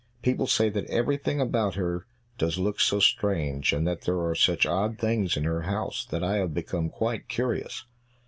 [0.23, 2.07] People say that everything about her
[2.39, 6.23] does look so strange, and that there are such odd things in her house, that
[6.23, 7.85] I have become quite curious!"